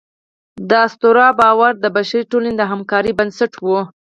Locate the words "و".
3.65-3.67